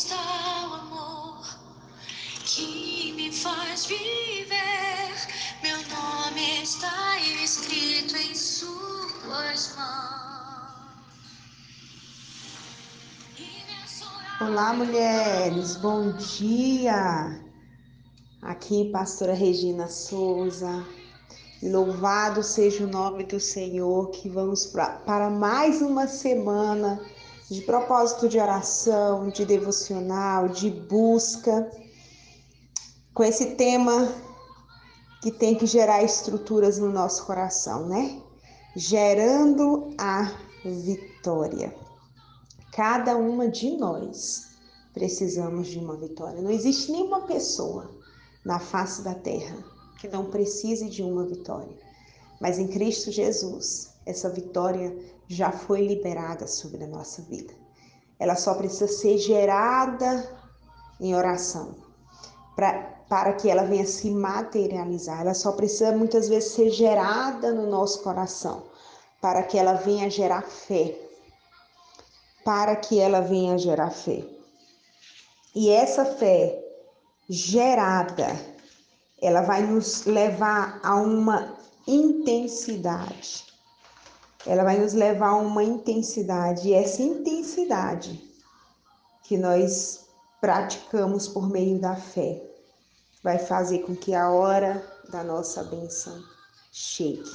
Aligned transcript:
está 0.00 0.66
o 0.66 0.74
amor 0.76 1.42
que 2.46 3.12
me 3.12 3.30
faz 3.30 3.84
viver. 3.84 5.12
Meu 5.62 5.76
nome 5.76 6.62
está 6.62 7.18
escrito 7.44 8.16
em 8.16 8.34
Suas 8.34 9.76
mãos. 9.76 10.70
Olá, 14.40 14.72
mulheres, 14.72 15.76
bom 15.76 16.12
dia. 16.12 17.38
Aqui, 18.40 18.90
pastora 18.90 19.34
Regina 19.34 19.86
Souza. 19.86 20.82
Louvado 21.62 22.42
seja 22.42 22.84
o 22.84 22.90
nome 22.90 23.24
do 23.24 23.38
Senhor, 23.38 24.10
que 24.12 24.30
vamos 24.30 24.64
pra, 24.64 24.92
para 25.00 25.28
mais 25.28 25.82
uma 25.82 26.08
semana 26.08 26.98
de 27.50 27.62
propósito 27.62 28.28
de 28.28 28.38
oração, 28.38 29.28
de 29.28 29.44
devocional, 29.44 30.48
de 30.48 30.70
busca, 30.70 31.68
com 33.12 33.24
esse 33.24 33.56
tema 33.56 34.14
que 35.20 35.32
tem 35.32 35.56
que 35.56 35.66
gerar 35.66 36.02
estruturas 36.02 36.78
no 36.78 36.90
nosso 36.90 37.26
coração, 37.26 37.88
né? 37.88 38.22
Gerando 38.76 39.92
a 39.98 40.32
vitória. 40.64 41.74
Cada 42.72 43.16
uma 43.16 43.48
de 43.48 43.76
nós 43.76 44.46
precisamos 44.94 45.66
de 45.66 45.78
uma 45.80 45.96
vitória. 45.96 46.40
Não 46.40 46.50
existe 46.50 46.92
nenhuma 46.92 47.22
pessoa 47.22 47.90
na 48.44 48.60
face 48.60 49.02
da 49.02 49.14
terra 49.14 49.56
que 49.98 50.06
não 50.06 50.30
precise 50.30 50.88
de 50.88 51.02
uma 51.02 51.26
vitória. 51.26 51.76
Mas 52.40 52.60
em 52.60 52.68
Cristo 52.68 53.10
Jesus, 53.10 53.89
essa 54.06 54.28
vitória 54.28 54.96
já 55.28 55.52
foi 55.52 55.86
liberada 55.86 56.46
sobre 56.46 56.84
a 56.84 56.88
nossa 56.88 57.22
vida. 57.22 57.52
Ela 58.18 58.36
só 58.36 58.54
precisa 58.54 58.88
ser 58.88 59.18
gerada 59.18 60.28
em 61.00 61.14
oração 61.14 61.74
pra, 62.54 62.82
para 63.08 63.32
que 63.32 63.48
ela 63.48 63.64
venha 63.64 63.86
se 63.86 64.10
materializar. 64.10 65.20
Ela 65.20 65.34
só 65.34 65.52
precisa 65.52 65.92
muitas 65.92 66.28
vezes 66.28 66.52
ser 66.52 66.70
gerada 66.70 67.52
no 67.52 67.68
nosso 67.70 68.02
coração 68.02 68.64
para 69.20 69.42
que 69.42 69.58
ela 69.58 69.74
venha 69.74 70.10
gerar 70.10 70.42
fé. 70.42 70.96
Para 72.44 72.76
que 72.76 72.98
ela 72.98 73.20
venha 73.20 73.58
gerar 73.58 73.90
fé. 73.90 74.24
E 75.54 75.70
essa 75.70 76.04
fé 76.04 76.62
gerada, 77.28 78.28
ela 79.20 79.42
vai 79.42 79.62
nos 79.62 80.04
levar 80.04 80.80
a 80.82 80.96
uma 80.96 81.56
intensidade. 81.86 83.49
Ela 84.46 84.64
vai 84.64 84.78
nos 84.78 84.92
levar 84.92 85.30
a 85.30 85.36
uma 85.36 85.62
intensidade, 85.62 86.68
e 86.68 86.74
essa 86.74 87.02
intensidade 87.02 88.22
que 89.22 89.36
nós 89.36 90.06
praticamos 90.40 91.28
por 91.28 91.48
meio 91.48 91.78
da 91.78 91.94
fé 91.94 92.42
vai 93.22 93.38
fazer 93.38 93.80
com 93.80 93.94
que 93.94 94.14
a 94.14 94.30
hora 94.30 94.84
da 95.10 95.22
nossa 95.22 95.62
benção 95.64 96.22
chegue. 96.72 97.30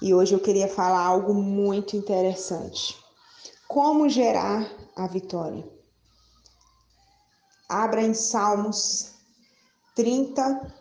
E 0.00 0.14
hoje 0.14 0.34
eu 0.34 0.40
queria 0.40 0.68
falar 0.68 1.04
algo 1.04 1.34
muito 1.34 1.96
interessante. 1.96 2.96
Como 3.68 4.08
gerar 4.08 4.70
a 4.96 5.06
vitória? 5.06 5.68
Abra 7.68 8.02
em 8.02 8.14
Salmos 8.14 9.12
30, 9.94 10.74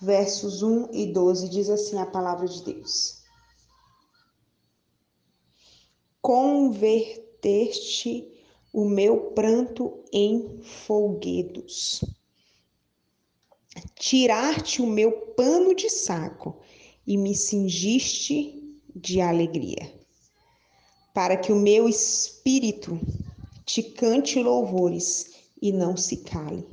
versos 0.00 0.62
1 0.62 0.88
e 0.92 1.12
12, 1.12 1.48
diz 1.48 1.70
assim 1.70 1.98
a 1.98 2.06
palavra 2.06 2.46
de 2.46 2.62
Deus: 2.62 3.15
Converteste 6.26 8.26
o 8.72 8.84
meu 8.84 9.30
pranto 9.30 10.02
em 10.12 10.60
folguedos, 10.60 12.04
tirar-te 13.94 14.82
o 14.82 14.88
meu 14.88 15.12
pano 15.36 15.72
de 15.72 15.88
saco 15.88 16.56
e 17.06 17.16
me 17.16 17.32
cingiste 17.32 18.76
de 18.92 19.20
alegria, 19.20 19.94
para 21.14 21.36
que 21.36 21.52
o 21.52 21.60
meu 21.60 21.88
espírito 21.88 22.98
te 23.64 23.84
cante 23.84 24.42
louvores 24.42 25.32
e 25.62 25.70
não 25.70 25.96
se 25.96 26.24
cale. 26.24 26.66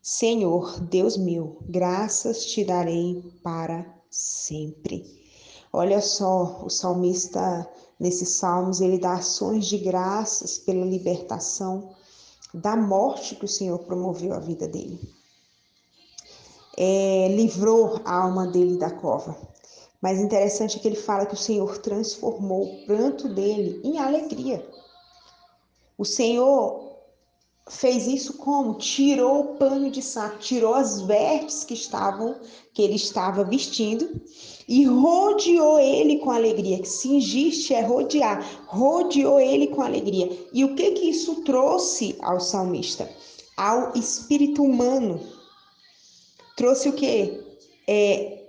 Senhor, 0.00 0.78
Deus 0.78 1.16
meu, 1.16 1.58
graças 1.62 2.46
te 2.46 2.64
darei 2.64 3.20
para 3.42 4.00
sempre. 4.08 5.04
Olha 5.72 6.00
só, 6.00 6.62
o 6.64 6.70
salmista, 6.70 7.68
nesses 8.02 8.30
salmos, 8.30 8.80
ele 8.80 8.98
dá 8.98 9.14
ações 9.14 9.66
de 9.66 9.78
graças 9.78 10.58
pela 10.58 10.84
libertação 10.84 11.94
da 12.52 12.76
morte 12.76 13.36
que 13.36 13.44
o 13.44 13.48
Senhor 13.48 13.78
promoveu 13.78 14.34
a 14.34 14.40
vida 14.40 14.66
dele. 14.66 14.98
É, 16.76 17.28
livrou 17.28 18.00
a 18.04 18.22
alma 18.24 18.48
dele 18.48 18.76
da 18.76 18.90
cova. 18.90 19.36
Mas 20.00 20.18
interessante 20.18 20.76
é 20.76 20.80
que 20.80 20.88
ele 20.88 20.96
fala 20.96 21.26
que 21.26 21.34
o 21.34 21.38
Senhor 21.38 21.78
transformou 21.78 22.64
o 22.64 22.86
pranto 22.86 23.28
dele 23.28 23.80
em 23.84 23.98
alegria. 23.98 24.68
O 25.96 26.04
Senhor 26.04 26.91
fez 27.68 28.06
isso 28.06 28.34
como? 28.38 28.74
Tirou 28.74 29.40
o 29.40 29.56
pano 29.56 29.90
de 29.90 30.02
saco, 30.02 30.38
tirou 30.38 30.74
as 30.74 31.00
vestes 31.02 31.64
que 31.64 31.74
estavam 31.74 32.36
que 32.74 32.82
ele 32.82 32.96
estava 32.96 33.44
vestindo 33.44 34.20
e 34.66 34.84
rodeou 34.84 35.78
ele 35.78 36.18
com 36.18 36.30
alegria. 36.30 36.78
Que 36.78 36.88
cingiste 36.88 37.74
é 37.74 37.82
rodear, 37.82 38.44
rodeou 38.66 39.38
ele 39.38 39.68
com 39.68 39.82
alegria. 39.82 40.30
E 40.52 40.64
o 40.64 40.74
que 40.74 40.92
que 40.92 41.10
isso 41.10 41.42
trouxe 41.42 42.16
ao 42.20 42.40
salmista? 42.40 43.08
Ao 43.56 43.92
espírito 43.94 44.62
humano. 44.62 45.20
Trouxe 46.56 46.88
o 46.88 46.92
que? 46.92 47.40
É, 47.86 48.46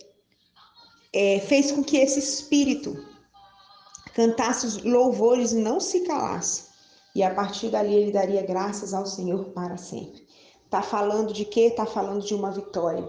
é, 1.12 1.40
fez 1.40 1.72
com 1.72 1.84
que 1.84 1.98
esse 1.98 2.20
espírito 2.20 2.96
cantasse 4.16 4.66
os 4.66 4.84
louvores 4.84 5.52
e 5.52 5.58
não 5.58 5.80
se 5.80 6.02
calasse 6.02 6.73
e 7.16 7.22
a 7.22 7.34
partir 7.34 7.70
dali 7.70 7.94
ele 7.94 8.12
daria 8.12 8.46
graças 8.46 8.94
ao 8.94 9.06
Senhor 9.06 9.46
para 9.50 9.78
sempre. 9.78 10.26
Tá 10.70 10.82
falando 10.82 11.32
de 11.32 11.46
quê? 11.46 11.70
Tá 11.70 11.86
falando 11.86 12.26
de 12.26 12.34
uma 12.34 12.52
vitória. 12.52 13.08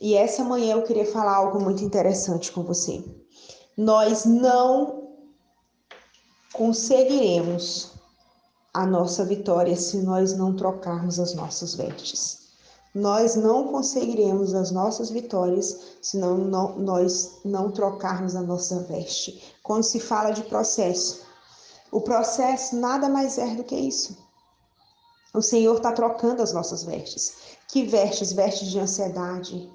E 0.00 0.14
essa 0.14 0.44
manhã 0.44 0.74
eu 0.74 0.82
queria 0.82 1.06
falar 1.10 1.36
algo 1.36 1.60
muito 1.60 1.82
interessante 1.82 2.52
com 2.52 2.62
você. 2.62 3.02
Nós 3.76 4.24
não 4.24 5.08
conseguiremos 6.52 7.92
a 8.74 8.84
nossa 8.86 9.24
vitória 9.24 9.76
se 9.76 9.98
nós 9.98 10.36
não 10.36 10.54
trocarmos 10.54 11.18
as 11.18 11.34
nossas 11.34 11.74
vestes. 11.74 12.42
Nós 12.94 13.36
não 13.36 13.68
conseguiremos 13.68 14.54
as 14.54 14.70
nossas 14.70 15.08
vitórias 15.08 15.96
se 16.02 16.18
não, 16.18 16.36
não, 16.36 16.78
nós 16.78 17.38
não 17.42 17.70
trocarmos 17.70 18.36
a 18.36 18.42
nossa 18.42 18.80
veste. 18.80 19.42
Quando 19.62 19.84
se 19.84 19.98
fala 19.98 20.30
de 20.30 20.42
processo, 20.42 21.22
o 21.92 22.00
processo 22.00 22.74
nada 22.74 23.08
mais 23.08 23.36
é 23.36 23.54
do 23.54 23.62
que 23.62 23.76
isso. 23.76 24.16
O 25.34 25.42
Senhor 25.42 25.76
está 25.76 25.92
trocando 25.92 26.42
as 26.42 26.52
nossas 26.52 26.84
vestes. 26.84 27.36
Que 27.68 27.84
vestes? 27.84 28.32
Vestes 28.32 28.70
de 28.70 28.78
ansiedade, 28.78 29.70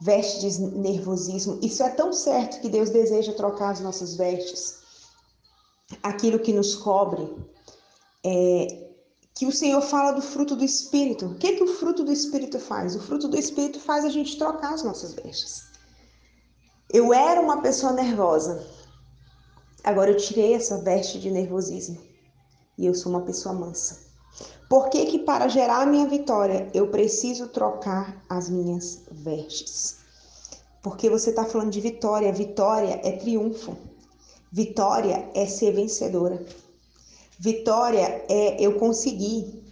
vestes 0.00 0.56
de 0.56 0.62
nervosismo. 0.62 1.58
Isso 1.62 1.82
é 1.82 1.90
tão 1.90 2.12
certo 2.14 2.60
que 2.60 2.68
Deus 2.68 2.88
deseja 2.88 3.34
trocar 3.34 3.70
as 3.70 3.80
nossas 3.80 4.14
vestes. 4.16 4.80
Aquilo 6.02 6.38
que 6.38 6.52
nos 6.52 6.74
cobre. 6.74 7.30
É, 8.24 8.88
que 9.34 9.46
o 9.46 9.52
Senhor 9.52 9.82
fala 9.82 10.12
do 10.12 10.22
fruto 10.22 10.56
do 10.56 10.64
Espírito. 10.64 11.26
O 11.26 11.34
que, 11.36 11.56
que 11.56 11.64
o 11.64 11.74
fruto 11.74 12.04
do 12.04 12.12
Espírito 12.12 12.58
faz? 12.58 12.96
O 12.96 13.00
fruto 13.00 13.28
do 13.28 13.38
Espírito 13.38 13.80
faz 13.80 14.04
a 14.04 14.08
gente 14.08 14.38
trocar 14.38 14.74
as 14.74 14.82
nossas 14.82 15.12
vestes. 15.12 15.64
Eu 16.90 17.12
era 17.12 17.40
uma 17.40 17.60
pessoa 17.60 17.92
nervosa. 17.92 18.66
Agora 19.82 20.10
eu 20.10 20.16
tirei 20.16 20.54
essa 20.54 20.78
veste 20.78 21.18
de 21.18 21.30
nervosismo 21.30 21.98
e 22.76 22.86
eu 22.86 22.94
sou 22.94 23.10
uma 23.10 23.22
pessoa 23.22 23.54
mansa. 23.54 23.98
Por 24.68 24.88
que, 24.88 25.06
que 25.06 25.18
para 25.18 25.48
gerar 25.48 25.82
a 25.82 25.86
minha 25.86 26.06
vitória 26.06 26.70
eu 26.72 26.88
preciso 26.88 27.48
trocar 27.48 28.24
as 28.28 28.48
minhas 28.48 29.02
vestes? 29.10 29.96
Porque 30.82 31.10
você 31.10 31.30
está 31.30 31.44
falando 31.44 31.70
de 31.70 31.80
vitória. 31.80 32.32
Vitória 32.32 33.00
é 33.02 33.12
triunfo. 33.12 33.76
Vitória 34.52 35.30
é 35.34 35.46
ser 35.46 35.72
vencedora. 35.72 36.44
Vitória 37.38 38.24
é 38.28 38.62
eu 38.62 38.78
conseguir. 38.78 39.62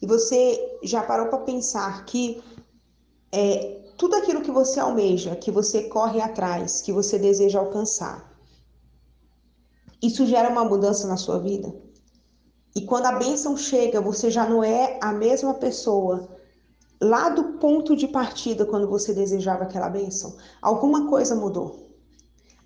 E 0.00 0.06
você 0.06 0.78
já 0.82 1.02
parou 1.02 1.28
para 1.28 1.38
pensar 1.38 2.04
que 2.04 2.42
é, 3.30 3.80
tudo 3.96 4.16
aquilo 4.16 4.42
que 4.42 4.50
você 4.50 4.80
almeja, 4.80 5.36
que 5.36 5.50
você 5.50 5.84
corre 5.84 6.20
atrás, 6.20 6.80
que 6.80 6.92
você 6.92 7.18
deseja 7.18 7.58
alcançar, 7.58 8.33
isso 10.06 10.26
gera 10.26 10.50
uma 10.50 10.64
mudança 10.64 11.06
na 11.06 11.16
sua 11.16 11.38
vida. 11.38 11.74
E 12.74 12.82
quando 12.82 13.06
a 13.06 13.12
bênção 13.12 13.56
chega, 13.56 14.00
você 14.00 14.30
já 14.30 14.48
não 14.48 14.62
é 14.62 14.98
a 15.00 15.12
mesma 15.12 15.54
pessoa 15.54 16.28
lá 17.00 17.28
do 17.28 17.58
ponto 17.58 17.94
de 17.94 18.08
partida, 18.08 18.64
quando 18.64 18.88
você 18.88 19.12
desejava 19.12 19.64
aquela 19.64 19.88
bênção, 19.88 20.36
alguma 20.60 21.08
coisa 21.08 21.34
mudou. 21.34 21.90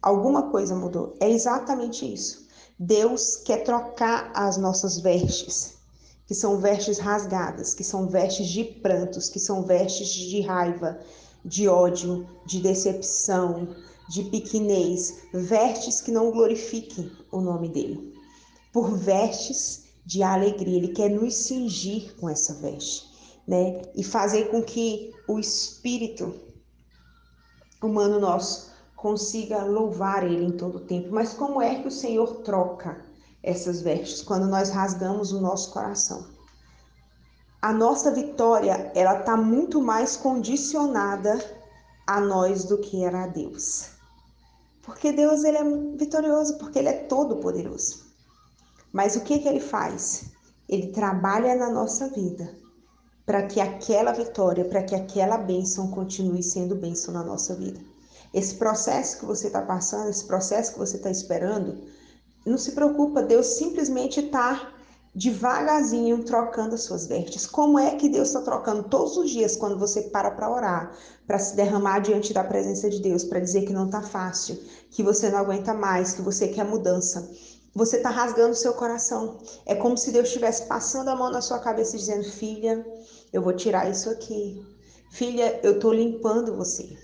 Alguma 0.01 0.51
coisa 0.51 0.77
mudou. 0.77 1.17
É 1.21 1.29
exatamente 1.29 2.11
isso. 2.11 2.47
Deus 2.79 3.37
quer 3.37 3.65
trocar 3.65 4.31
as 4.35 4.57
nossas 4.57 5.01
vestes, 5.01 5.75
que 6.27 6.35
são 6.35 6.59
vestes 6.59 6.99
rasgadas, 6.99 7.75
que 7.75 7.83
são 7.83 8.07
vestes 8.07 8.47
de 8.47 8.63
prantos, 8.63 9.29
que 9.29 9.41
são 9.41 9.63
vestes 9.63 10.09
de 10.09 10.41
raiva, 10.41 11.01
de 11.45 11.69
ódio, 11.69 12.27
de 12.47 12.61
decepção, 12.61 13.69
de 14.09 14.25
pequenez, 14.25 15.23
vestes 15.33 16.01
que 16.01 16.11
não 16.11 16.31
glorifiquem 16.31 17.11
o 17.31 17.41
nome 17.41 17.69
dele, 17.69 18.15
por 18.73 18.97
vestes 18.97 19.85
de 20.05 20.23
alegria. 20.23 20.79
Ele 20.79 20.89
quer 20.89 21.11
nos 21.11 21.35
cingir 21.35 22.15
com 22.17 22.29
essa 22.29 22.55
veste 22.55 23.09
né? 23.49 23.81
E 23.95 24.05
fazer 24.05 24.51
com 24.51 24.63
que 24.63 25.11
o 25.27 25.39
espírito 25.39 26.35
humano 27.83 28.21
nosso 28.21 28.71
consiga 28.95 29.65
louvar 29.65 30.23
ele 30.23 30.45
em 30.45 30.53
todo 30.53 30.77
o 30.77 30.81
tempo. 30.81 31.09
Mas 31.11 31.33
como 31.33 31.63
é 31.63 31.81
que 31.81 31.89
o 31.89 31.91
Senhor 31.91 32.43
troca 32.43 33.03
essas 33.43 33.81
vestes 33.81 34.21
quando 34.21 34.47
nós 34.47 34.69
rasgamos 34.69 35.33
o 35.33 35.41
nosso 35.41 35.73
coração? 35.73 36.27
A 37.63 37.73
nossa 37.73 38.13
vitória, 38.13 38.93
ela 38.95 39.21
está 39.21 39.37
muito 39.37 39.81
mais 39.81 40.17
condicionada 40.17 41.43
a 42.07 42.21
nós 42.21 42.65
do 42.65 42.79
que 42.79 43.03
era 43.03 43.25
a 43.25 43.27
Deus. 43.27 43.98
Porque 44.89 45.13
Deus 45.13 45.45
ele 45.45 45.59
é 45.59 45.65
vitorioso, 45.99 46.57
porque 46.57 46.79
ele 46.79 46.89
é 46.89 46.95
todo 46.95 47.37
poderoso. 47.37 48.07
Mas 48.91 49.17
o 49.17 49.21
que 49.21 49.39
que 49.39 49.47
ele 49.47 49.61
faz? 49.61 50.25
Ele 50.67 50.87
trabalha 50.87 51.55
na 51.55 51.69
nossa 51.71 52.09
vida 52.09 52.57
para 53.27 53.43
que 53.43 53.61
aquela 53.61 54.13
vitória, 54.13 54.65
para 54.65 54.83
que 54.83 54.95
aquela 54.95 55.37
bênção 55.37 55.91
continue 55.91 56.43
sendo 56.43 56.75
bênção 56.75 57.13
na 57.13 57.23
nossa 57.23 57.55
vida. 57.55 57.79
Esse 58.33 58.55
processo 58.55 59.19
que 59.19 59.27
você 59.27 59.49
está 59.49 59.61
passando, 59.61 60.09
esse 60.09 60.25
processo 60.25 60.73
que 60.73 60.79
você 60.79 60.97
está 60.97 61.11
esperando, 61.11 61.85
não 62.47 62.57
se 62.57 62.73
preocupa, 62.73 63.23
Deus 63.23 63.47
simplesmente 63.59 64.21
está 64.21 64.73
devagarzinho 65.19 66.23
trocando 66.23 66.77
as 66.77 66.83
suas 66.83 67.07
vestes. 67.07 67.45
Como 67.45 67.79
é 67.79 67.97
que 67.97 68.09
Deus 68.09 68.29
está 68.29 68.41
trocando 68.41 68.85
todos 68.85 69.17
os 69.17 69.31
dias 69.31 69.57
quando 69.57 69.77
você 69.77 70.03
para 70.03 70.31
para 70.31 70.51
orar, 70.51 70.97
para 71.27 71.39
se 71.39 71.57
derramar 71.57 71.99
diante 71.99 72.33
da 72.33 72.45
presença 72.45 72.89
de 72.89 73.01
Deus, 73.01 73.25
para 73.25 73.41
dizer 73.41 73.63
que 73.67 73.73
não 73.73 73.87
está 73.87 74.01
fácil, 74.01 74.57
que 74.91 75.03
você 75.03 75.29
não 75.29 75.39
aguenta 75.39 75.75
mais, 75.75 76.13
que 76.13 76.23
você 76.23 76.47
quer 76.49 76.65
mudança 76.65 77.29
você 77.75 77.99
está 77.99 78.11
rasgando 78.11 78.57
seu 78.57 78.75
coração. 78.75 79.39
É 79.65 79.75
como 79.77 79.97
se 79.97 80.11
Deus 80.11 80.27
estivesse 80.27 80.67
passando 80.67 81.09
a 81.09 81.15
mão 81.15 81.31
na 81.31 81.41
sua 81.41 81.61
cabeça 81.61 81.97
dizendo: 81.97 82.25
Filha, 82.25 82.85
eu 83.33 83.41
vou 83.41 83.53
tirar 83.53 83.89
isso 83.89 84.11
aqui. 84.11 84.61
Filha, 85.13 85.61
eu 85.63 85.75
estou 85.75 85.93
limpando 85.93 86.57
você. 86.57 86.99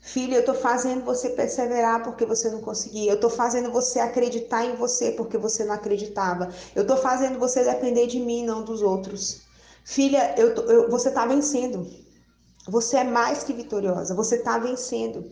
Filha, 0.00 0.36
eu 0.36 0.40
estou 0.40 0.54
fazendo 0.54 1.04
você 1.04 1.30
perseverar 1.30 2.02
porque 2.02 2.24
você 2.24 2.50
não 2.50 2.60
conseguia. 2.60 3.10
Eu 3.10 3.16
estou 3.16 3.30
fazendo 3.30 3.70
você 3.70 3.98
acreditar 3.98 4.64
em 4.64 4.76
você 4.76 5.12
porque 5.12 5.36
você 5.36 5.64
não 5.64 5.74
acreditava. 5.74 6.50
Eu 6.74 6.82
estou 6.82 6.96
fazendo 6.96 7.38
você 7.38 7.64
depender 7.64 8.06
de 8.06 8.20
mim, 8.20 8.44
não 8.44 8.64
dos 8.64 8.80
outros. 8.80 9.42
Filha, 9.84 10.34
eu, 10.38 10.54
eu, 10.54 10.90
você 10.90 11.08
está 11.08 11.26
vencendo. 11.26 11.86
Você 12.68 12.98
é 12.98 13.04
mais 13.04 13.42
que 13.42 13.52
vitoriosa. 13.52 14.14
Você 14.14 14.36
está 14.36 14.58
vencendo. 14.58 15.30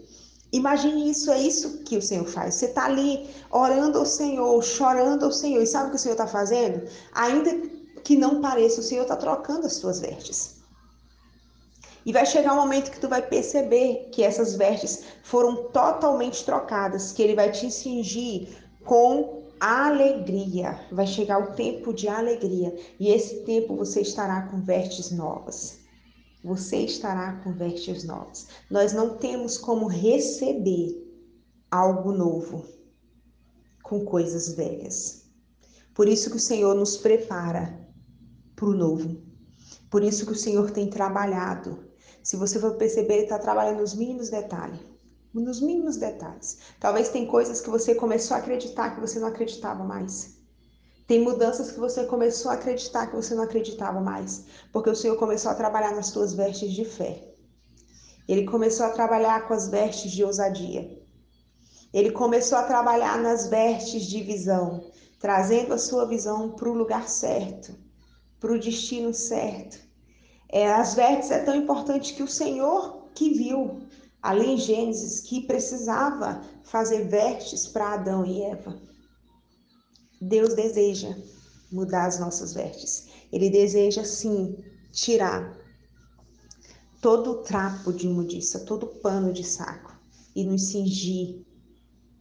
Imagine 0.53 1.11
isso, 1.11 1.31
é 1.31 1.39
isso 1.39 1.79
que 1.85 1.97
o 1.97 2.03
Senhor 2.03 2.27
faz. 2.27 2.55
Você 2.55 2.67
está 2.67 2.85
ali 2.85 3.29
orando 3.51 3.99
ao 3.99 4.07
Senhor, 4.07 4.63
chorando 4.63 5.25
ao 5.25 5.33
Senhor. 5.33 5.63
E 5.63 5.67
sabe 5.67 5.89
o 5.89 5.91
que 5.91 5.97
o 5.97 5.99
Senhor 5.99 6.15
está 6.15 6.27
fazendo? 6.27 6.87
Ainda 7.13 7.51
que 8.03 8.17
não 8.17 8.41
pareça, 8.41 8.81
o 8.81 8.85
Senhor 8.85 9.03
está 9.03 9.17
trocando 9.17 9.67
as 9.67 9.75
suas 9.75 10.01
vestes. 10.01 10.56
E 12.07 12.13
vai 12.13 12.25
chegar 12.25 12.55
um 12.55 12.63
momento 12.63 12.91
que 12.91 13.01
tu 13.01 13.09
vai 13.09 13.21
perceber 13.21 14.09
que 14.13 14.23
essas 14.23 14.55
vestes 14.55 15.05
foram 15.23 15.65
totalmente 15.71 16.45
trocadas, 16.45 17.13
que 17.13 17.21
Ele 17.21 17.35
vai 17.35 17.51
te 17.51 17.71
cingir 17.71 18.49
com 18.85 19.43
alegria. 19.61 20.81
Vai 20.91 21.07
chegar 21.07 21.39
o 21.43 21.55
tempo 21.55 21.93
de 21.93 22.09
alegria. 22.09 22.75
E 22.99 23.11
esse 23.11 23.41
tempo 23.41 23.77
você 23.77 24.01
estará 24.01 24.43
com 24.43 24.63
vestes 24.63 25.11
novas 25.11 25.85
você 26.47 26.77
estará 26.77 27.41
com 27.43 27.53
vestes 27.53 28.05
novas. 28.05 28.47
Nós 28.71 28.93
não 28.93 29.17
temos 29.17 29.59
como 29.59 29.89
receber 29.89 30.95
algo 31.69 32.13
novo 32.13 32.65
com 33.83 34.05
coisas 34.05 34.55
velhas. 34.55 35.25
Por 35.93 36.07
isso 36.07 36.31
que 36.31 36.37
o 36.37 36.41
Senhor 36.41 36.73
nos 36.77 36.97
prepara 36.97 37.77
para 38.55 38.67
o 38.67 38.75
novo. 38.75 39.21
Por 39.91 40.05
isso 40.05 40.25
que 40.25 40.33
o 40.33 40.37
Senhor 40.37 40.71
tem 40.71 40.89
trabalhado. 40.89 41.86
Se 42.27 42.35
você 42.35 42.59
for 42.59 42.75
perceber, 42.75 43.23
está 43.23 43.39
trabalhando 43.39 43.83
nos 43.83 43.95
mínimos 43.95 44.31
detalhes. 44.31 44.81
Nos 45.33 45.61
mínimos 45.61 45.97
detalhes. 45.97 46.59
Talvez 46.81 47.09
tem 47.09 47.25
coisas 47.25 47.61
que 47.61 47.71
você 47.71 47.95
começou 47.95 48.37
a 48.37 48.41
acreditar 48.41 48.97
que 48.97 49.01
você 49.01 49.21
não 49.21 49.29
acreditava 49.29 49.85
mais. 49.85 50.35
Tem 51.07 51.23
mudanças 51.23 51.71
que 51.71 51.79
você 51.79 52.05
começou 52.05 52.51
a 52.51 52.55
acreditar 52.55 53.07
que 53.07 53.15
você 53.15 53.33
não 53.33 53.45
acreditava 53.45 54.01
mais, 54.01 54.43
porque 54.73 54.91
o 54.91 54.97
Senhor 54.97 55.17
começou 55.17 55.53
a 55.53 55.55
trabalhar 55.55 55.95
nas 55.95 56.09
suas 56.09 56.35
vestes 56.35 56.73
de 56.73 56.85
fé. 56.85 57.33
Ele 58.27 58.45
começou 58.45 58.87
a 58.87 58.91
trabalhar 58.91 59.47
com 59.47 59.55
as 59.55 59.69
vestes 59.69 60.11
de 60.11 60.25
ousadia. 60.25 61.01
Ele 61.95 62.11
começou 62.11 62.59
a 62.59 62.65
trabalhar 62.65 63.23
nas 63.23 63.47
vestes 63.47 64.03
de 64.03 64.21
visão, 64.25 64.91
trazendo 65.21 65.73
a 65.73 65.79
sua 65.79 66.05
visão 66.05 66.57
para 66.57 66.69
o 66.69 66.75
lugar 66.75 67.09
certo, 67.09 67.73
para 68.41 68.53
o 68.53 68.59
destino 68.59 69.15
certo. 69.15 69.86
É, 70.49 70.73
as 70.73 70.95
vestes 70.95 71.31
é 71.31 71.45
tão 71.45 71.55
importante 71.55 72.15
que 72.15 72.23
o 72.23 72.29
Senhor 72.29 73.09
que 73.15 73.31
viu 73.31 73.81
ali 74.23 74.47
em 74.47 74.59
Gênesis 74.59 75.21
que 75.21 75.47
precisava 75.47 76.43
fazer 76.65 77.09
vestes 77.09 77.67
para 77.67 77.95
Adão 77.95 78.25
e 78.25 78.43
Eva. 78.43 78.81
Deus 80.21 80.55
deseja 80.55 81.17
mudar 81.71 82.07
as 82.07 82.19
nossas 82.19 82.55
vestes. 82.55 83.09
Ele 83.33 83.51
deseja 83.51 84.05
sim 84.05 84.57
tirar 84.93 85.57
todo 87.01 87.33
o 87.33 87.43
trapo 87.43 87.93
de 87.93 88.07
imundícia, 88.07 88.61
todo 88.61 88.85
o 88.87 89.01
pano 89.01 89.33
de 89.33 89.45
saco 89.45 89.95
e 90.35 90.45
nos 90.45 90.71
cingir 90.71 91.45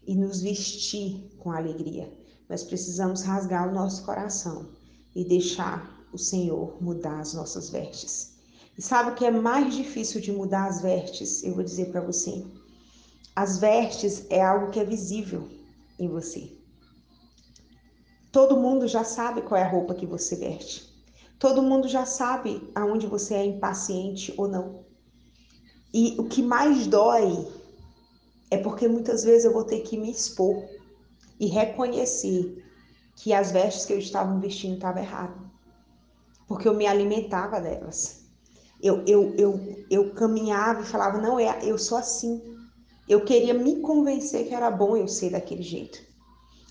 e 0.05 0.15
nos 0.15 0.41
vestir 0.41 1.31
com 1.39 1.51
alegria. 1.51 2.11
Nós 2.47 2.63
precisamos 2.63 3.23
rasgar 3.23 3.69
o 3.69 3.73
nosso 3.73 4.05
coração 4.05 4.69
e 5.15 5.23
deixar 5.23 5.94
o 6.15 6.17
Senhor 6.17 6.81
mudar 6.81 7.19
as 7.19 7.33
nossas 7.33 7.69
vestes. 7.69 8.35
E 8.77 8.81
sabe 8.81 9.11
o 9.11 9.15
que 9.15 9.25
é 9.25 9.31
mais 9.31 9.75
difícil 9.75 10.21
de 10.21 10.31
mudar 10.31 10.67
as 10.67 10.81
vestes? 10.81 11.43
Eu 11.43 11.53
vou 11.53 11.63
dizer 11.63 11.91
para 11.91 12.01
você. 12.01 12.43
As 13.35 13.57
vestes 13.57 14.25
é 14.29 14.41
algo 14.41 14.71
que 14.71 14.79
é 14.79 14.85
visível 14.85 15.49
em 15.99 16.07
você. 16.07 16.51
Todo 18.31 18.57
mundo 18.57 18.87
já 18.87 19.03
sabe 19.03 19.41
qual 19.41 19.59
é 19.59 19.63
a 19.63 19.69
roupa 19.69 19.93
que 19.93 20.05
você 20.05 20.35
veste. 20.35 20.93
Todo 21.37 21.61
mundo 21.61 21.87
já 21.87 22.05
sabe 22.05 22.61
aonde 22.73 23.07
você 23.07 23.35
é 23.35 23.45
impaciente 23.45 24.33
ou 24.37 24.47
não. 24.47 24.85
E 25.93 26.15
o 26.17 26.27
que 26.27 26.41
mais 26.41 26.87
dói 26.87 27.47
é 28.49 28.57
porque 28.57 28.87
muitas 28.87 29.23
vezes 29.23 29.45
eu 29.45 29.53
vou 29.53 29.65
ter 29.65 29.81
que 29.81 29.97
me 29.97 30.11
expor 30.11 30.63
e 31.39 31.47
reconhecer 31.47 32.63
que 33.17 33.33
as 33.33 33.51
vestes 33.51 33.85
que 33.85 33.93
eu 33.93 33.99
estava 33.99 34.37
vestindo 34.39 34.75
estavam 34.75 35.01
erradas. 35.01 35.44
Porque 36.47 36.67
eu 36.67 36.73
me 36.73 36.85
alimentava 36.87 37.59
delas. 37.59 38.23
Eu, 38.81 39.03
eu, 39.05 39.33
eu, 39.35 39.85
eu 39.89 40.13
caminhava 40.13 40.81
e 40.81 40.85
falava, 40.85 41.19
não, 41.19 41.39
é, 41.39 41.59
eu 41.63 41.77
sou 41.77 41.97
assim. 41.97 42.41
Eu 43.07 43.23
queria 43.23 43.53
me 43.53 43.81
convencer 43.81 44.47
que 44.47 44.53
era 44.53 44.69
bom 44.69 44.97
eu 44.97 45.07
ser 45.07 45.31
daquele 45.31 45.63
jeito. 45.63 45.99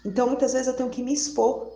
Então, 0.04 0.28
muitas 0.28 0.52
vezes 0.52 0.69
eu 0.69 0.76
tenho 0.76 0.90
que 0.90 1.02
me 1.02 1.12
expor 1.12 1.75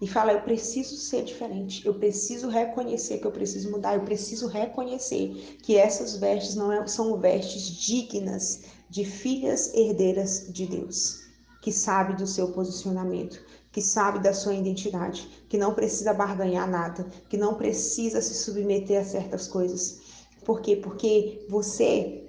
e 0.00 0.06
falar: 0.06 0.32
eu 0.32 0.40
preciso 0.42 0.96
ser 0.96 1.24
diferente, 1.24 1.86
eu 1.86 1.94
preciso 1.94 2.48
reconhecer 2.48 3.18
que 3.18 3.26
eu 3.26 3.30
preciso 3.30 3.70
mudar, 3.70 3.94
eu 3.94 4.04
preciso 4.04 4.46
reconhecer 4.46 5.58
que 5.62 5.76
essas 5.76 6.16
vestes 6.16 6.54
não 6.54 6.72
é, 6.72 6.86
são 6.86 7.18
vestes 7.18 7.62
dignas 7.62 8.62
de 8.88 9.04
filhas 9.04 9.72
herdeiras 9.74 10.46
de 10.52 10.66
Deus, 10.66 11.20
que 11.62 11.70
sabe 11.70 12.14
do 12.16 12.26
seu 12.26 12.50
posicionamento, 12.52 13.40
que 13.72 13.80
sabe 13.80 14.18
da 14.18 14.32
sua 14.32 14.54
identidade, 14.54 15.28
que 15.48 15.56
não 15.56 15.74
precisa 15.74 16.12
barganhar 16.12 16.68
nada, 16.68 17.04
que 17.28 17.36
não 17.36 17.54
precisa 17.54 18.20
se 18.20 18.34
submeter 18.34 19.00
a 19.00 19.04
certas 19.04 19.46
coisas. 19.46 20.00
Por 20.44 20.60
quê? 20.60 20.76
Porque 20.76 21.46
você 21.48 22.28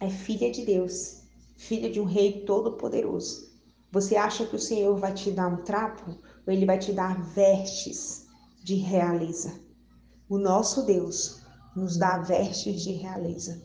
é 0.00 0.08
filha 0.08 0.50
de 0.50 0.64
Deus, 0.64 1.22
filha 1.56 1.90
de 1.90 2.00
um 2.00 2.04
rei 2.04 2.44
todo-poderoso. 2.44 3.46
Você 3.90 4.14
acha 4.14 4.46
que 4.46 4.56
o 4.56 4.60
Senhor 4.60 4.96
vai 4.98 5.14
te 5.14 5.30
dar 5.30 5.48
um 5.48 5.64
trapo 5.64 6.18
ou 6.46 6.52
ele 6.52 6.66
vai 6.66 6.78
te 6.78 6.92
dar 6.92 7.20
vestes 7.32 8.26
de 8.62 8.74
realeza? 8.74 9.58
O 10.28 10.38
nosso 10.38 10.84
Deus 10.84 11.40
nos 11.74 11.96
dá 11.96 12.18
vestes 12.18 12.82
de 12.82 12.92
realeza. 12.92 13.62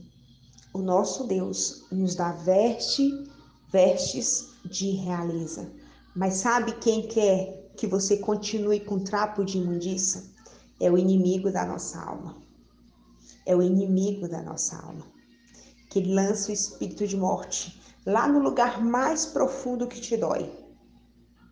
O 0.73 0.79
nosso 0.79 1.27
Deus 1.27 1.85
nos 1.91 2.15
dá 2.15 2.31
veste, 2.31 3.11
vestes 3.71 4.47
de 4.63 4.91
realeza. 4.91 5.71
Mas 6.15 6.35
sabe 6.35 6.73
quem 6.73 7.07
quer 7.07 7.71
que 7.77 7.87
você 7.87 8.17
continue 8.17 8.79
com 8.81 8.99
trapo 9.03 9.45
de 9.45 9.57
imundícia? 9.57 10.23
É 10.79 10.91
o 10.91 10.97
inimigo 10.97 11.51
da 11.51 11.65
nossa 11.65 11.99
alma. 12.01 12.35
é 13.45 13.55
o 13.55 13.61
inimigo 13.61 14.27
da 14.27 14.41
nossa 14.41 14.77
alma, 14.77 15.05
que 15.89 16.01
lança 16.01 16.51
o 16.51 16.53
espírito 16.53 17.07
de 17.07 17.17
morte 17.17 17.81
lá 18.05 18.27
no 18.27 18.39
lugar 18.39 18.83
mais 18.83 19.25
profundo 19.25 19.87
que 19.87 19.99
te 19.99 20.17
dói. 20.17 20.51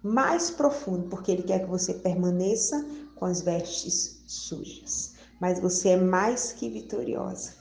Mais 0.04 0.50
profundo, 0.50 1.10
porque 1.10 1.32
ele 1.32 1.44
quer 1.44 1.60
que 1.60 1.70
você 1.70 1.94
permaneça 1.94 2.86
com 3.16 3.26
as 3.26 3.42
vestes 3.42 4.24
sujas. 4.28 5.16
Mas 5.42 5.60
você 5.60 5.90
é 5.90 5.98
mais 5.98 6.54
que 6.54 6.70
vitoriosa. 6.70 7.54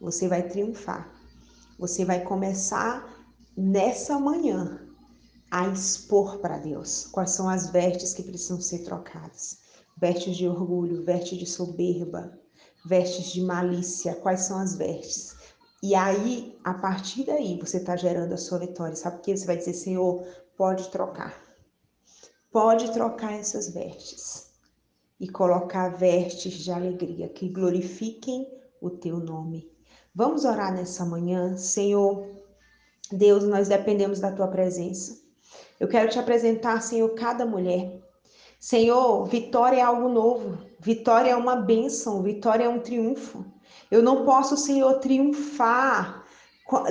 Você 0.00 0.28
vai 0.28 0.48
triunfar. 0.48 1.10
Você 1.78 2.04
vai 2.04 2.22
começar 2.22 3.26
nessa 3.56 4.18
manhã 4.18 4.85
a 5.56 5.66
expor 5.68 6.38
para 6.40 6.58
Deus 6.58 7.06
quais 7.06 7.30
são 7.30 7.48
as 7.48 7.70
vestes 7.70 8.12
que 8.12 8.22
precisam 8.22 8.60
ser 8.60 8.80
trocadas. 8.80 9.60
Vestes 9.96 10.36
de 10.36 10.46
orgulho, 10.46 11.02
vestes 11.02 11.38
de 11.38 11.46
soberba, 11.46 12.38
vestes 12.84 13.32
de 13.32 13.40
malícia, 13.40 14.14
quais 14.16 14.40
são 14.40 14.58
as 14.58 14.76
vestes? 14.76 15.34
E 15.82 15.94
aí, 15.94 16.58
a 16.62 16.74
partir 16.74 17.24
daí, 17.24 17.58
você 17.58 17.78
está 17.78 17.96
gerando 17.96 18.34
a 18.34 18.36
sua 18.36 18.58
vitória. 18.58 18.94
Sabe 18.94 19.16
por 19.16 19.22
quê? 19.22 19.34
Você 19.34 19.46
vai 19.46 19.56
dizer, 19.56 19.72
Senhor, 19.72 20.26
pode 20.58 20.90
trocar. 20.90 21.34
Pode 22.52 22.92
trocar 22.92 23.32
essas 23.32 23.72
vestes 23.72 24.50
e 25.18 25.26
colocar 25.26 25.88
vestes 25.88 26.52
de 26.52 26.70
alegria 26.70 27.30
que 27.30 27.48
glorifiquem 27.48 28.46
o 28.78 28.90
teu 28.90 29.18
nome. 29.18 29.72
Vamos 30.14 30.44
orar 30.44 30.74
nessa 30.74 31.06
manhã, 31.06 31.56
Senhor. 31.56 32.28
Deus, 33.10 33.44
nós 33.44 33.68
dependemos 33.68 34.20
da 34.20 34.30
tua 34.30 34.48
presença. 34.48 35.24
Eu 35.78 35.88
quero 35.88 36.08
te 36.08 36.18
apresentar, 36.18 36.80
Senhor, 36.82 37.08
cada 37.10 37.44
mulher. 37.44 38.00
Senhor, 38.58 39.24
vitória 39.26 39.76
é 39.76 39.82
algo 39.82 40.08
novo. 40.08 40.58
Vitória 40.80 41.30
é 41.30 41.36
uma 41.36 41.56
bênção, 41.56 42.22
vitória 42.22 42.64
é 42.64 42.68
um 42.68 42.80
triunfo. 42.80 43.44
Eu 43.90 44.02
não 44.02 44.24
posso, 44.24 44.56
Senhor, 44.56 44.94
triunfar 44.94 46.24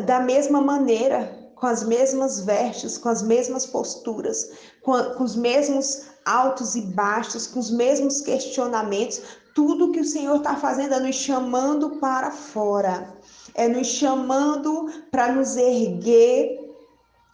da 0.06 0.20
mesma 0.20 0.62
maneira, 0.62 1.52
com 1.56 1.68
as 1.68 1.84
mesmas 1.84 2.42
vestes, 2.42 2.98
com 2.98 3.10
as 3.10 3.24
mesmas 3.24 3.66
posturas, 3.66 4.52
com, 4.82 4.94
com 5.16 5.24
os 5.24 5.36
mesmos 5.36 6.06
altos 6.24 6.76
e 6.76 6.82
baixos, 6.82 7.48
com 7.48 7.60
os 7.60 7.72
mesmos 7.72 8.22
questionamentos. 8.22 9.22
Tudo 9.54 9.92
que 9.92 10.02
o 10.02 10.06
Senhor 10.06 10.38
está 10.38 10.56
fazendo 10.56 10.94
é 10.94 11.00
nos 11.00 11.16
chamando 11.16 11.98
para 11.98 12.30
fora, 12.32 13.14
é 13.54 13.68
nos 13.68 13.88
chamando 13.88 14.90
para 15.12 15.32
nos 15.32 15.56
erguer 15.56 16.60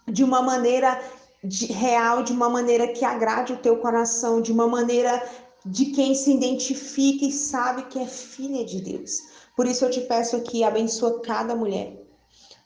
de 0.08 0.22
uma 0.24 0.42
maneira 0.42 1.00
de, 1.42 1.66
real, 1.66 2.22
de 2.22 2.32
uma 2.32 2.48
maneira 2.48 2.88
que 2.88 3.04
agrade 3.04 3.52
o 3.52 3.58
teu 3.58 3.78
coração, 3.78 4.40
de 4.40 4.52
uma 4.52 4.66
maneira 4.66 5.22
de 5.64 5.86
quem 5.86 6.14
se 6.14 6.32
identifica 6.32 7.24
e 7.24 7.32
sabe 7.32 7.82
que 7.84 7.98
é 7.98 8.06
filha 8.06 8.64
de 8.64 8.80
Deus. 8.80 9.18
Por 9.56 9.66
isso 9.66 9.84
eu 9.84 9.90
te 9.90 10.00
peço 10.02 10.36
aqui, 10.36 10.64
abençoa 10.64 11.20
cada 11.20 11.54
mulher. 11.54 12.00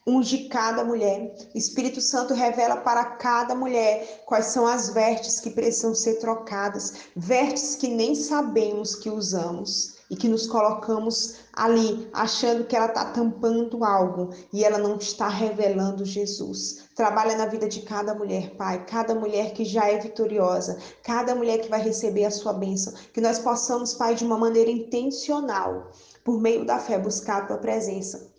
Unge 0.06 0.49
cada 0.49 0.85
mulher. 0.85 1.35
Espírito 1.54 2.00
Santo 2.00 2.33
revela 2.33 2.76
para 2.76 3.04
cada 3.04 3.54
mulher 3.54 4.23
quais 4.25 4.47
são 4.47 4.66
as 4.66 4.90
vestes 4.90 5.40
que 5.40 5.50
precisam 5.50 5.95
ser 5.95 6.21
trocadas, 6.21 6.95
vestes 7.16 7.75
que 7.75 7.88
nem 7.88 8.14
sabemos 8.14 8.95
que 8.95 9.11
usamos 9.11 9.95
e 10.10 10.16
que 10.16 10.28
nos 10.28 10.46
colocamos 10.46 11.36
ali 11.52 12.08
achando 12.12 12.64
que 12.64 12.76
ela 12.76 12.86
está 12.86 13.06
tampando 13.06 13.84
algo 13.84 14.30
e 14.52 14.64
ela 14.64 14.78
não 14.78 14.96
está 14.96 15.28
revelando 15.28 16.04
Jesus. 16.04 16.84
Trabalha 16.94 17.36
na 17.36 17.46
vida 17.46 17.68
de 17.68 17.82
cada 17.82 18.14
mulher, 18.14 18.54
Pai, 18.56 18.86
cada 18.86 19.14
mulher 19.14 19.52
que 19.52 19.64
já 19.64 19.88
é 19.88 19.98
vitoriosa, 19.98 20.78
cada 21.02 21.34
mulher 21.34 21.58
que 21.58 21.68
vai 21.68 21.82
receber 21.82 22.25
a 22.25 22.30
sua 22.30 22.52
bênção, 22.52 22.92
que 23.12 23.20
nós 23.20 23.38
possamos, 23.38 23.94
Pai, 23.94 24.14
de 24.14 24.25
uma 24.25 24.38
maneira 24.38 24.70
intencional, 24.70 25.90
por 26.25 26.40
meio 26.40 26.64
da 26.64 26.78
fé, 26.78 26.98
buscar 26.98 27.42
a 27.42 27.46
tua 27.46 27.58
presença. 27.58 28.32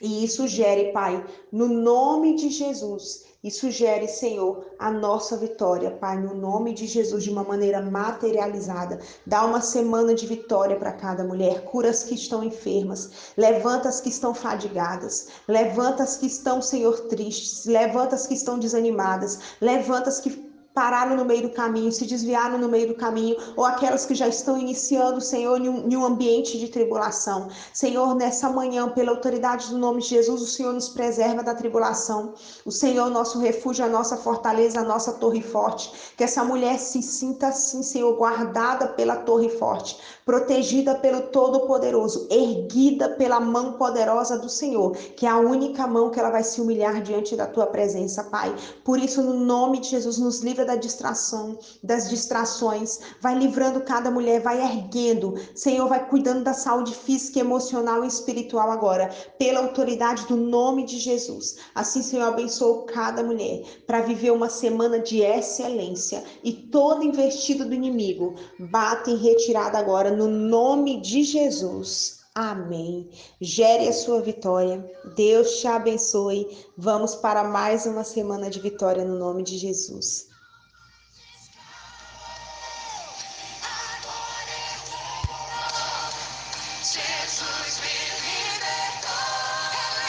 E 0.00 0.24
isso 0.24 0.46
gere, 0.46 0.92
Pai, 0.92 1.24
no 1.50 1.68
nome 1.68 2.36
de 2.36 2.50
Jesus, 2.50 3.24
e 3.46 3.50
sugere, 3.52 4.08
Senhor, 4.08 4.66
a 4.76 4.90
nossa 4.90 5.36
vitória, 5.36 5.92
Pai, 5.92 6.18
no 6.18 6.34
nome 6.34 6.74
de 6.74 6.84
Jesus, 6.84 7.22
de 7.22 7.30
uma 7.30 7.44
maneira 7.44 7.80
materializada. 7.80 8.98
Dá 9.24 9.44
uma 9.44 9.60
semana 9.60 10.16
de 10.16 10.26
vitória 10.26 10.74
para 10.74 10.90
cada 10.90 11.22
mulher. 11.22 11.62
Cura 11.62 11.90
as 11.90 12.02
que 12.02 12.16
estão 12.16 12.42
enfermas. 12.42 13.32
Levanta 13.36 13.88
as 13.88 14.00
que 14.00 14.08
estão 14.08 14.34
fadigadas. 14.34 15.28
Levanta 15.46 16.02
as 16.02 16.16
que 16.16 16.26
estão, 16.26 16.60
Senhor, 16.60 17.02
tristes. 17.02 17.66
Levanta 17.66 18.16
as 18.16 18.26
que 18.26 18.34
estão 18.34 18.58
desanimadas. 18.58 19.38
Levanta 19.60 20.08
as 20.08 20.18
que 20.18 20.45
pararam 20.76 21.16
no 21.16 21.24
meio 21.24 21.40
do 21.40 21.54
caminho, 21.54 21.90
se 21.90 22.04
desviaram 22.04 22.58
no 22.58 22.68
meio 22.68 22.88
do 22.88 22.94
caminho, 22.94 23.34
ou 23.56 23.64
aquelas 23.64 24.04
que 24.04 24.14
já 24.14 24.28
estão 24.28 24.58
iniciando, 24.58 25.22
Senhor, 25.22 25.58
em 25.58 25.96
um, 25.96 26.04
ambiente 26.04 26.58
de 26.58 26.68
tribulação. 26.68 27.48
Senhor, 27.72 28.14
nessa 28.14 28.50
manhã, 28.50 28.86
pela 28.90 29.10
autoridade 29.10 29.70
do 29.70 29.78
nome 29.78 30.02
de 30.02 30.08
Jesus, 30.08 30.42
o 30.42 30.46
Senhor 30.46 30.74
nos 30.74 30.90
preserva 30.90 31.42
da 31.42 31.54
tribulação. 31.54 32.34
O 32.66 32.70
Senhor, 32.70 33.08
nosso 33.08 33.38
refúgio, 33.38 33.86
a 33.86 33.88
nossa 33.88 34.18
fortaleza, 34.18 34.80
a 34.80 34.84
nossa 34.84 35.14
torre 35.14 35.40
forte. 35.40 35.90
Que 36.14 36.24
essa 36.24 36.44
mulher 36.44 36.78
se 36.78 37.00
sinta 37.00 37.46
assim, 37.46 37.82
Senhor, 37.82 38.14
guardada 38.14 38.88
pela 38.88 39.16
torre 39.16 39.48
forte, 39.48 39.96
protegida 40.26 40.94
pelo 40.96 41.22
Todo-Poderoso, 41.28 42.26
erguida 42.30 43.08
pela 43.08 43.40
mão 43.40 43.72
poderosa 43.78 44.38
do 44.38 44.50
Senhor, 44.50 44.94
que 45.16 45.24
é 45.24 45.30
a 45.30 45.38
única 45.38 45.86
mão 45.86 46.10
que 46.10 46.20
ela 46.20 46.28
vai 46.28 46.44
se 46.44 46.60
humilhar 46.60 47.00
diante 47.00 47.34
da 47.34 47.46
tua 47.46 47.66
presença, 47.66 48.24
Pai. 48.24 48.54
Por 48.84 48.98
isso, 48.98 49.22
no 49.22 49.32
nome 49.32 49.80
de 49.80 49.88
Jesus, 49.88 50.18
nos 50.18 50.40
livra 50.40 50.65
da 50.66 50.76
distração, 50.76 51.58
das 51.82 52.10
distrações, 52.10 52.98
vai 53.20 53.34
livrando 53.38 53.80
cada 53.80 54.10
mulher, 54.10 54.40
vai 54.40 54.60
erguendo. 54.60 55.34
Senhor, 55.54 55.88
vai 55.88 56.06
cuidando 56.08 56.44
da 56.44 56.52
saúde 56.52 56.94
física, 56.94 57.40
emocional 57.40 58.04
e 58.04 58.08
espiritual 58.08 58.70
agora, 58.70 59.10
pela 59.38 59.60
autoridade 59.60 60.26
do 60.26 60.36
nome 60.36 60.84
de 60.84 60.98
Jesus. 60.98 61.56
Assim, 61.74 62.02
Senhor, 62.02 62.26
abençoa 62.26 62.84
cada 62.86 63.22
mulher 63.22 63.62
para 63.86 64.02
viver 64.02 64.32
uma 64.32 64.48
semana 64.48 64.98
de 64.98 65.22
excelência 65.22 66.22
e 66.42 66.52
todo 66.52 67.04
investido 67.04 67.64
do 67.64 67.74
inimigo 67.74 68.34
bate 68.58 69.10
em 69.10 69.16
retirada 69.16 69.78
agora 69.78 70.10
no 70.10 70.28
nome 70.28 71.00
de 71.00 71.22
Jesus. 71.22 72.16
Amém. 72.36 73.08
Gere 73.40 73.88
a 73.88 73.92
sua 73.94 74.20
vitória. 74.20 74.84
Deus 75.16 75.58
te 75.58 75.66
abençoe. 75.66 76.46
Vamos 76.76 77.14
para 77.14 77.42
mais 77.42 77.86
uma 77.86 78.04
semana 78.04 78.50
de 78.50 78.60
vitória 78.60 79.06
no 79.06 79.18
nome 79.18 79.42
de 79.42 79.56
Jesus. 79.56 80.28